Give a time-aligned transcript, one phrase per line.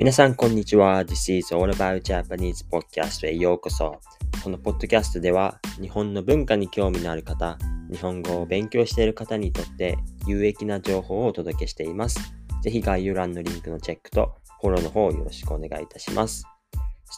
[0.00, 1.04] 皆さん、こんにちは。
[1.04, 4.00] This is All About Japanese Podcast へようこそ。
[4.42, 7.58] このポッドキャストでは、日本の文化に興味のある方、
[7.92, 12.18] 日本語を勉強している方にとって有益な情報をお届けしています。
[12.62, 16.46] ぜひ概要欄のリンクのチェックとフォローの方よろしくお願いいたします。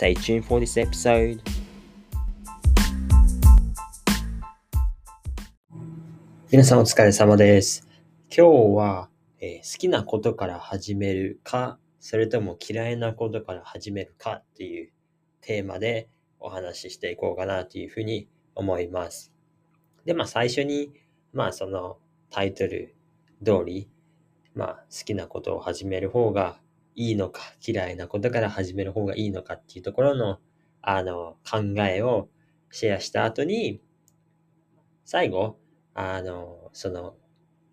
[0.00, 1.40] Stay tuned for this episode.
[6.52, 7.88] 皆さんお疲れ様です。
[8.28, 9.08] 今日は、
[9.40, 14.92] えー、好きなことから始めるか、それとも嫌いなことから始めるかっていう
[15.40, 16.08] テーマで
[16.40, 19.32] お話ししていこうかなというふうに思います。
[20.04, 20.92] で、まあ最初に、
[21.32, 21.98] まあその
[22.30, 22.94] タイトル
[23.44, 23.90] 通り、
[24.54, 26.60] まあ好きなことを始める方が
[26.94, 30.38] いいのか、嫌いなことから始める方がいいのかっていうところの、
[30.82, 32.28] あの、考えを
[32.70, 33.80] シェアした後に、
[35.04, 35.58] 最後、
[35.94, 37.16] あの、その、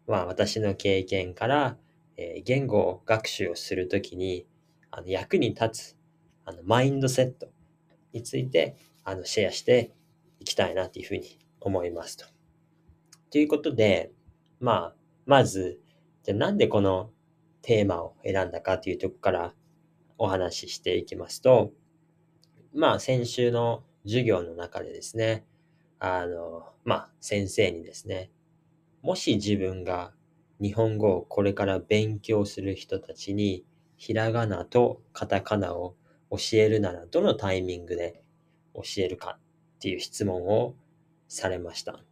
[0.08, 1.78] まあ私の経験から、
[2.18, 4.48] えー、言語学習をするときに、
[4.92, 5.98] あの、役に立つ、
[6.46, 7.48] あの、マインドセット
[8.14, 9.94] について、あの、シェアして
[10.40, 12.26] いきたいなというふうに思いますと。
[13.32, 14.12] ということで、
[14.60, 15.80] まあ、まず、
[16.24, 17.12] じゃなんでこの
[17.62, 19.54] テーマを選んだかというとこから
[20.18, 21.72] お話ししていきますと、
[22.74, 25.46] まあ、先週の授業の中でですね、
[26.00, 28.32] あの、まあ、先生にですね、
[29.02, 30.14] もし自分が
[30.62, 33.66] 日本語をこれから勉強する人たちに、
[33.98, 35.96] ひらがなとカタカナを
[36.30, 38.22] 教えるならどのタイミングで
[38.74, 40.76] 教えるかっていう質問を
[41.28, 42.04] されました。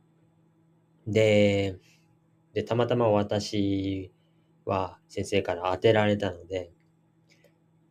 [1.08, 1.77] で、
[2.53, 4.11] で、たまたま私
[4.66, 6.72] は先生から当てられたので、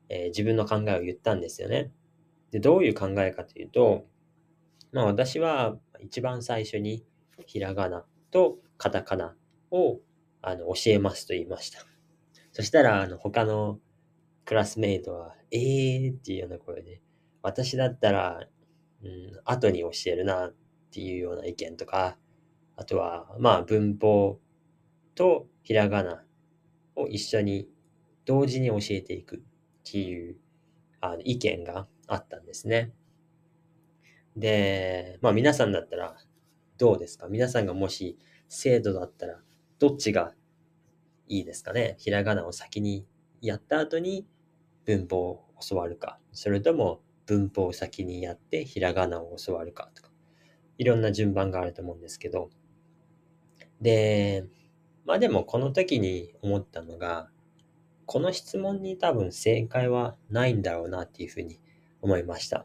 [0.09, 1.91] えー、自分の考えを言ったんですよね。
[2.50, 4.06] で、どういう考えかというと、
[4.92, 7.05] まあ私は一番最初に
[7.47, 9.34] ひらがなとカタカナ
[9.70, 10.00] を
[10.43, 11.79] あの教えますと言いました。
[12.53, 13.79] そしたら、あの他の
[14.45, 17.00] クラスメイトは、えーっていうような声で、
[17.43, 18.47] 私だったら、
[19.03, 20.55] うん、後に教えるなっ
[20.91, 22.19] ていうような意見とか、
[22.77, 24.41] あとは、まあ文法
[25.15, 26.25] とひらがな
[26.97, 27.69] を一緒に
[28.25, 29.41] 同時に教えていくっ
[29.84, 30.37] ていう
[31.00, 32.93] あの意見があったんですね。
[34.37, 36.16] で、まあ皆さんだったら
[36.78, 37.28] どうですか？
[37.28, 38.19] 皆さんがもし
[38.49, 39.41] 生徒だったら
[39.78, 40.33] どっちが
[41.37, 43.06] いいですかねひらがなを先に
[43.41, 44.26] やった後に
[44.84, 50.10] 文法を教わるか、それとも文法を先にやってひらがなを教わるかとか、
[50.78, 52.50] いろんな順番があると思うんですけど、
[53.81, 54.44] で、
[55.04, 57.28] まあでもこの時に思ったのが、
[58.06, 61.60] この質問に多分正解はないんだろうなっていうふうに
[62.00, 62.65] 思いました。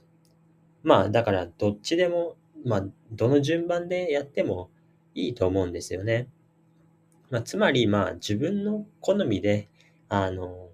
[0.83, 2.35] まあだからどっちでも、
[2.65, 4.71] まあどの順番でやっても
[5.13, 6.27] いいと思うんですよね。
[7.29, 9.69] まあつまりまあ自分の好みで、
[10.09, 10.69] あの、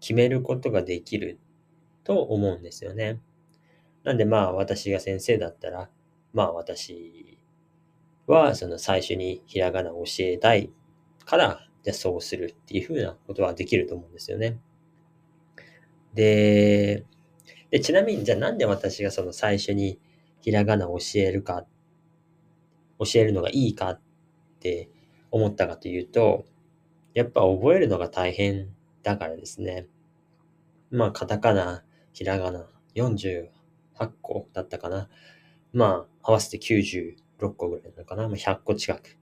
[0.00, 1.38] 決めることができる
[2.04, 3.20] と思うんですよね。
[4.04, 5.90] なんでまあ私が先生だったら、
[6.32, 7.38] まあ私
[8.26, 10.70] はその最初にひらがなを教えたい
[11.24, 14.58] から、じゃそうするっていうふうなことはできると思うんですよね。
[16.14, 17.04] で、
[17.70, 19.98] で、ちなみに、じゃあなんで私がその最初に
[20.40, 21.66] ひらがなを教えるか、
[22.98, 24.00] 教えるのがいいかっ
[24.60, 24.88] て
[25.30, 26.44] 思ったかというと、
[27.14, 28.68] やっぱ覚えるのが大変
[29.02, 29.86] だからですね。
[30.90, 33.48] まあ、カタカナ、ひらがな、48
[34.22, 35.08] 個だったかな。
[35.72, 38.28] まあ、合わせて96個ぐらいなのかな。
[38.28, 39.18] まあ、100個近く。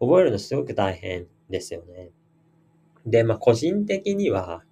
[0.00, 2.10] 覚えるのすごく大変ですよね。
[3.06, 4.64] で、まあ、個人的には、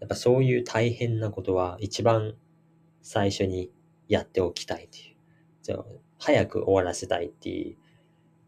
[0.00, 2.34] やっぱそういう大変なことは一番
[3.02, 3.70] 最初に
[4.08, 5.84] やっておきたいという、
[6.18, 7.76] 早く終わらせたいっていう、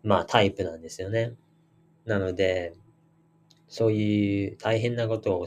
[0.03, 1.34] まあタイプなんですよね。
[2.08, 2.74] なので、
[3.69, 5.46] そういう大変なことを、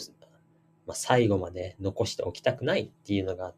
[0.86, 3.54] まあ、最後まで残しておきたくないっていうのが、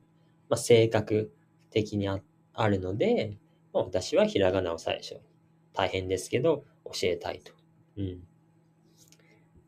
[0.50, 1.32] まあ、性格
[1.70, 2.22] 的にあ
[2.54, 3.38] あるので、
[3.74, 5.20] まあ、私はひらがなを最初、
[5.74, 7.52] 大変ですけど、教えたいと。
[7.98, 8.24] うん。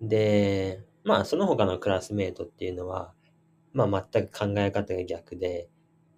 [0.02, 3.14] で、まあ、その他のクラスメートっていうのは、
[3.74, 5.70] まあ、全く考え方が逆で、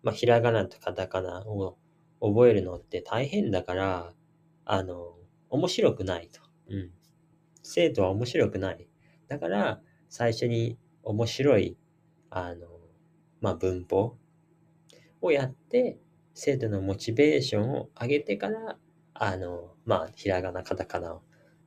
[0.04, 1.78] まあ、ひらがなとカタカナを
[2.22, 4.14] 覚えるのって大変だから、
[4.66, 5.16] あの、
[5.50, 6.42] 面白くないと。
[6.70, 6.92] うん。
[7.64, 8.88] 生徒は面白くない。
[9.28, 11.78] だから、最初に面白い、
[12.30, 12.68] あの、
[13.42, 14.18] まあ、文法
[15.22, 15.98] をやって、
[16.34, 18.78] 生徒のモチベーションを上げてから、
[19.14, 21.22] あの、まあ、ひらがな、カタカナを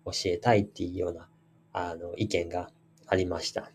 [0.06, 1.28] 教えたいっていうような、
[1.72, 2.70] あの、意見が
[3.06, 3.70] ありました。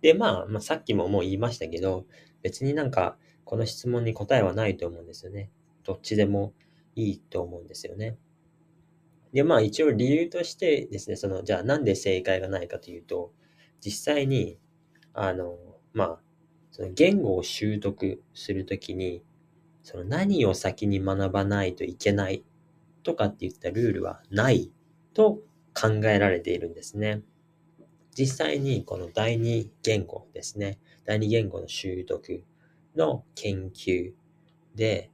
[0.00, 2.06] で、まあ、まあ、さっきももう言いましたけど、
[2.42, 5.50] 別になんか、この質問に答えはないと思うんですよね。
[5.84, 6.52] どっちでも
[6.94, 8.18] いいと思うんですよね。
[9.32, 13.32] で、まあ一応理由としてですね、その、じゃあなんで正解がないかというと、
[13.80, 14.58] 実際に、
[15.12, 15.56] あの、
[15.92, 16.20] まあ、
[16.70, 19.22] その言語を習得するときに、
[19.82, 22.44] その何を先に学ばないといけない
[23.02, 24.70] とかっていったルールはない
[25.14, 25.40] と
[25.74, 27.22] 考えられているんですね。
[28.16, 30.78] 実際にこの第二言語ですね。
[31.04, 32.44] 第二言語の習得
[32.96, 34.12] の研究
[34.74, 35.10] で、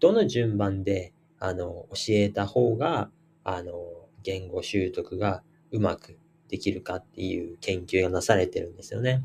[0.00, 3.10] どの順番であの教えた方が
[3.44, 3.74] あの
[4.22, 6.18] 言語習得がうまく
[6.48, 9.24] できるかっていう研究がなされてるんですよね。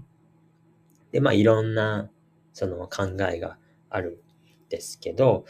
[1.11, 2.09] で、まあいろんな
[2.53, 3.57] その考えが
[3.89, 4.21] ある
[4.67, 5.45] んですけど、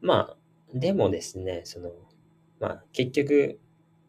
[0.00, 0.36] まあ
[0.74, 1.90] でもですね、その、
[2.60, 3.60] まあ結局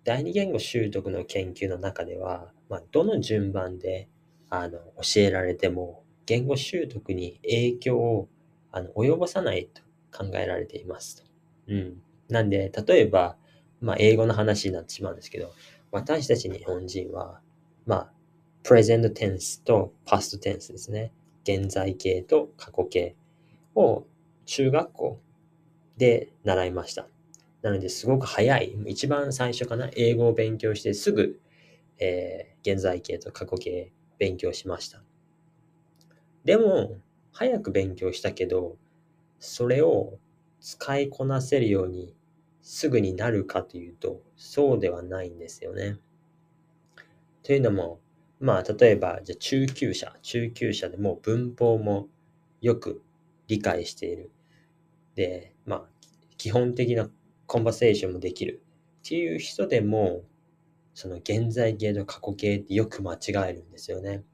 [0.04, 4.10] 第二言語習得の研究の中では、まあどの順番で
[4.50, 8.30] あの教えられても言語習得に影響を
[8.72, 9.82] あの及ぼさないと
[10.16, 11.24] 考えられていますと。
[11.70, 12.02] うん。
[12.30, 13.38] なんで、例えば、
[13.82, 15.52] まあ英語の話になってしまうんですけど、
[15.92, 17.40] 私たち日本人は、
[17.86, 18.12] まあ、
[18.64, 21.14] プレゼントテンスとパストテンスですね。
[21.44, 23.16] 現在形と過去形
[23.76, 24.06] を
[24.46, 25.20] 中学校
[25.98, 27.08] で習いました。
[27.62, 31.40] なので、すごく早い、一番最初かな、英語を勉強してすぐ、
[32.00, 35.02] えー、現在形と過去形勉強しました。
[36.44, 36.98] でも、
[37.32, 38.78] 早く勉強したけど、
[39.40, 40.18] それを
[40.60, 42.14] 使いこなせるように
[42.70, 46.00] すぐになるかというと、そうではないんですよね。
[47.42, 48.02] というのも、
[48.42, 52.10] まあ、例えば、じゃ中級者、中級者でも文法も
[52.60, 53.02] よく
[53.48, 54.32] 理解している。
[55.16, 55.86] で、まあ、
[56.38, 57.10] 基本的な
[57.46, 58.62] コンバセーションもできる
[59.00, 60.24] っていう人でも、
[60.94, 63.18] その現在形と過去形ってよく間違
[63.50, 64.26] えるんですよね。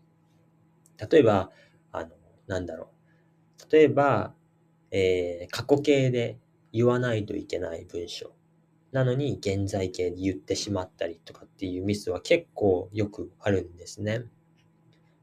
[0.98, 1.52] 例えば、
[1.92, 2.10] あの、
[2.48, 2.90] なんだろ
[3.70, 3.72] う。
[3.72, 4.34] 例えば、
[4.90, 6.40] えー、過去形で
[6.74, 8.34] 言わないといけない文章。
[8.92, 14.26] なのに現在形で言ってしまったりとかっていうミスは結構よくあるんですね。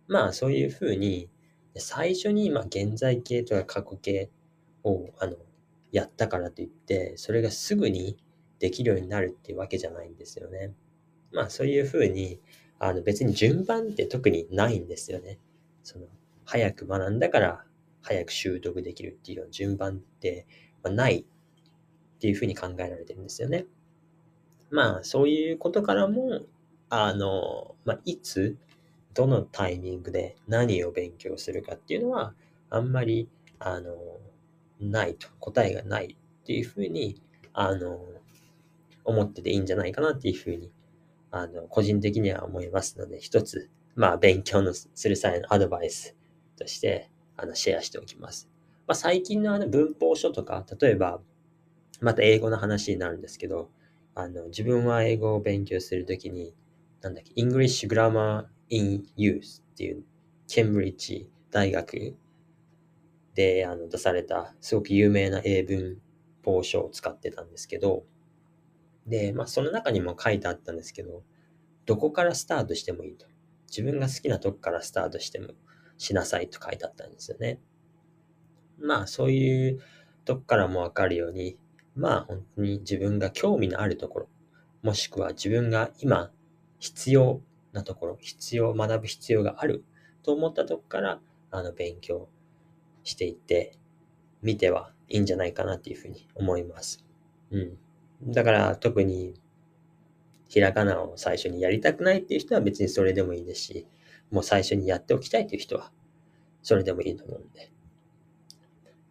[0.08, 1.28] まあそういうふうに
[1.76, 4.30] 最初に今現在形とか過去形
[4.82, 5.36] をあの
[5.92, 8.16] やったからといってそれがすぐに
[8.58, 10.72] できるようになるっていうわけじゃないんですよね。
[11.32, 12.40] まあそういうふうに
[12.80, 15.38] あの別に順番って特にないんですよね。
[15.84, 16.06] その
[16.44, 17.64] 早く学んだから
[18.02, 20.46] 早く習得できるっていう順番って
[20.82, 21.24] ない
[22.20, 23.64] っていうふうに考えられてるんですよね。
[24.70, 26.42] まあ、そういうことからも、
[26.90, 28.58] あの、まあ、いつ、
[29.14, 32.34] どのタイミングで何を勉強するかっていうのは、
[32.68, 33.94] あんまり、あの、
[34.78, 37.22] ないと、答えがないっていうふうに、
[37.54, 37.98] あの、
[39.04, 40.70] 思ってていいんじゃないかなっていうふうに、
[41.30, 46.14] あの、個人的には思いますので、一つ、まあ、勉強のする際のアドバイス
[46.56, 48.50] として、あの、シェアしておきます。
[48.86, 51.22] まあ、最近のあの文法書とか、例えば、
[52.00, 53.70] また英語の話になるんですけど、
[54.14, 56.54] あの、自分は英語を勉強するときに、
[57.00, 60.04] なんだっけ、English Grammar in Use っていう、
[60.48, 62.16] ケンブリッジ大学
[63.34, 65.98] であの出された、すごく有名な英文
[66.44, 68.04] 法書を使ってたんですけど、
[69.06, 71.22] で、まあ、その中にも書いてあったんですけど、
[71.86, 73.26] どこからスタートしてもいいと。
[73.68, 75.48] 自分が好きなとこからスタートしても
[75.96, 77.60] しなさいと書いてあったんですよね。
[78.78, 79.80] まあ、そういう
[80.24, 81.58] とこからもわかるように、
[81.94, 84.28] まあ本当に自分が興味のあるところ、
[84.82, 86.30] もしくは自分が今
[86.78, 87.40] 必要
[87.72, 89.84] なところ、必要、学ぶ必要がある
[90.22, 92.28] と思ったとこから、あの、勉強
[93.04, 93.78] していって
[94.42, 97.04] みてはいいんじゃないかなっていうふうに思います。
[97.50, 97.78] うん。
[98.32, 99.34] だから特に
[100.48, 103.86] ひらがなを最初にやりたくないっていう人は別にそれでもいいですし、
[104.30, 105.92] もう最初にやっておきたいっていう人は
[106.62, 107.70] それでもいいと思うんで。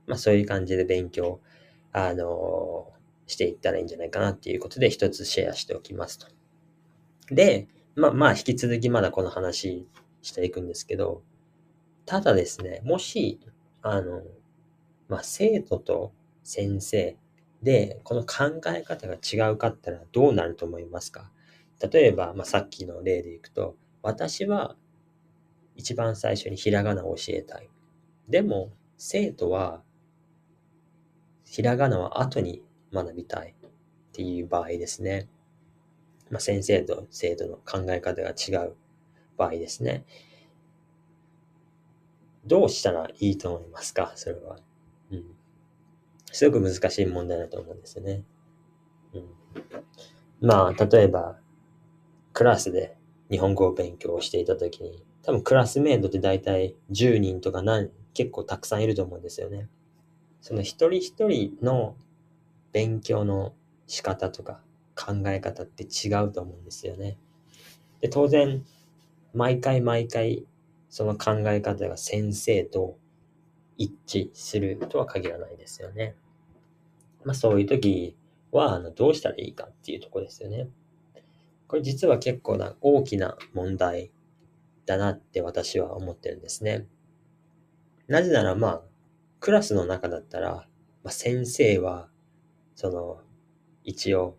[0.05, 1.39] まあそういう感じで勉強
[1.91, 2.91] あの、
[3.27, 6.27] していったらいいんじゃないかなっていうことで一つシェアしておきますと。
[7.33, 9.87] で、まあまあ引き続きまだこの話
[10.21, 11.21] していくんですけど、
[12.05, 13.39] ただですね、もし、
[13.81, 14.23] あの、
[15.07, 16.11] まあ生徒と
[16.43, 17.17] 先生
[17.61, 21.31] で、この考え方が違うかったらどうなると思いますか？
[21.91, 24.75] 例えば、まあ、さっきの例でいくと、私は
[25.75, 27.69] 一番最初にひらがなを教えたい。
[28.27, 29.83] でも、生徒は
[31.49, 32.61] ひらがなは後に
[32.93, 33.69] 学びたいっ
[34.13, 35.27] ていう場合ですね。
[36.29, 38.75] まあ、先生と生徒の考え方が違う
[39.35, 40.05] 場合ですね。
[42.45, 44.11] どうしたらいいと思いますか？
[44.15, 44.57] それは。
[45.11, 45.25] うん。
[46.31, 48.23] すごく難しい問題だと思うんですよね。
[49.15, 49.27] うん。
[50.41, 51.39] まあ、例えば、
[52.33, 52.95] クラスで
[53.31, 59.67] 日本語を勉強していたときに、多分クラスメイトって大体10人とか何、結構たくさんいると思うんですよね。
[60.41, 61.95] その一人一人の
[62.71, 63.53] 勉強の
[63.87, 64.61] 仕方とか
[64.95, 67.17] 考え方って違うと思うんですよね。
[68.01, 68.63] で、当然、
[69.33, 70.45] 毎回毎回
[70.89, 72.97] その考え方が先生と
[73.77, 76.15] 一致するとは限らないですよね。
[77.23, 78.15] まあそういう時
[78.51, 80.67] は、あの、どうしたらいいかっていうとこですよね。
[81.67, 84.11] これ実は結構な大きな問題
[84.85, 86.87] だなって私は思ってるんですね。
[88.07, 88.81] なぜならまあ、
[89.39, 90.67] クラスの中だったら、
[91.03, 92.09] まあ、先生は、
[92.75, 93.21] その、
[93.83, 94.37] 一応、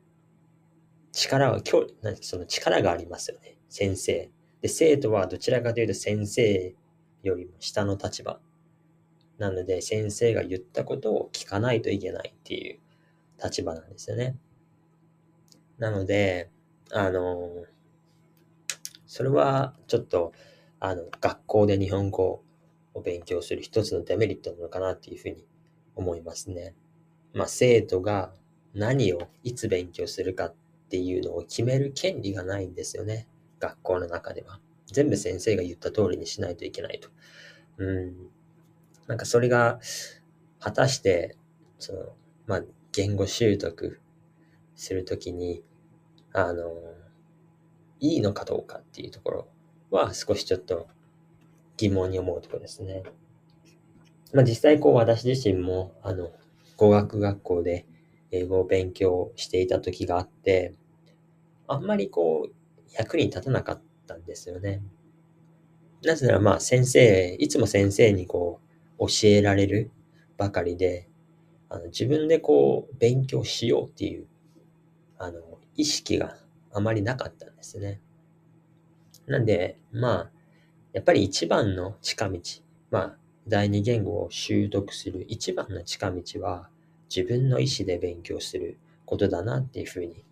[1.12, 3.58] 力は、今日、その力がありますよね。
[3.68, 4.30] 先生。
[4.60, 6.74] で、生徒はどちらかというと先生
[7.22, 8.40] よりも下の立場。
[9.38, 12.80] なので、先生が言ったことを聞かないといけないっていう
[13.42, 14.36] 立場なんですよね。
[15.78, 16.50] なので、
[16.92, 17.48] あの、
[19.06, 20.32] それはちょっと、
[20.78, 22.44] あの、学校で日本語
[22.94, 25.44] を勉強する一つのデメリットなのかなっていうふうに
[25.94, 26.74] 思いますね。
[27.34, 28.32] まあ、生徒が
[28.74, 30.54] 何をいつ勉強するかっ
[30.88, 33.28] ていうのを決める権利がないんですよね。
[33.58, 34.60] 学校の中では。
[34.86, 37.08] 全部先生が言った通りにしないといけないと。
[37.78, 38.14] うん。
[39.06, 39.80] なんかそれが、
[40.58, 41.36] 果たして、
[41.78, 42.00] その、
[42.46, 44.00] まあ、言語習得
[44.74, 45.62] するときに、
[46.32, 46.64] あの、
[48.00, 49.48] いいのかどうかっていうところ
[49.90, 50.88] は少しちょっと
[51.80, 53.02] 疑問に思うところですね。
[54.32, 56.30] まあ実際こう私自身もあの
[56.76, 57.86] 語学学校で
[58.30, 60.74] 英語を勉強していた時があって、
[61.66, 62.52] あんまりこう
[62.92, 64.82] 役に立たなかったんですよね。
[66.02, 68.60] なぜならまあ先生、いつも先生にこ
[68.98, 69.90] う教えられる
[70.36, 71.08] ばかりで、
[71.68, 74.26] あの自分でこう勉強しようっていう
[75.18, 75.40] あの
[75.76, 76.36] 意識が
[76.72, 78.00] あまりなかったんですね。
[79.26, 80.30] なんで、まあ、
[80.92, 82.40] やっぱり一番の近道、
[82.90, 83.16] まあ、
[83.46, 86.68] 第二言語を習得する一番の近道は、
[87.14, 90.24] 自分の意思で勉強することだなっていうふうに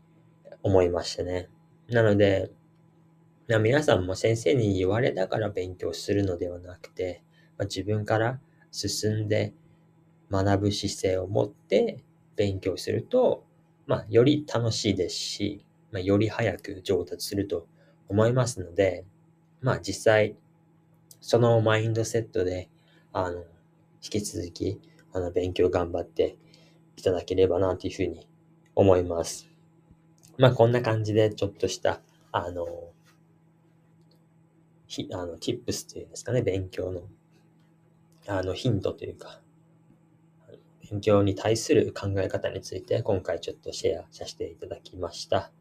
[0.62, 1.48] 思いましたね。
[1.88, 2.50] なので、
[3.48, 7.22] 皆さんも先生に言われたから勉強するのではなくて、
[7.56, 9.54] まあ、自分から進んで
[10.30, 12.04] 学ぶ姿勢を持って
[12.36, 13.44] 勉強すると、
[13.86, 17.66] まあ、より楽しいですし、まあ、より早く上達すると
[18.08, 19.04] 思いますので、
[19.62, 20.36] まあ実際、
[21.28, 22.70] そのマインドセットで、
[23.12, 23.44] あの、引
[24.00, 24.80] き続き、
[25.12, 26.38] あの、勉強頑張って
[26.96, 28.26] いただければなというふうに
[28.74, 29.46] 思います。
[30.38, 32.00] まあこんな感じでちょっとした、
[32.32, 32.66] あの、
[34.86, 37.02] ひ、あの、tips というんですかね、勉強の、
[38.26, 39.42] あの、ヒントというか、
[40.90, 45.52] 勉強に対する考え方について今回ちょっとシェアさせていただきました。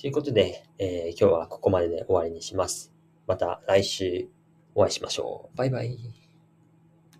[0.00, 2.94] ということで、えー、今日はここまでで終わりにします。
[3.26, 4.28] また来週
[4.74, 5.56] お会いしましょう。
[5.56, 6.23] バイバイ。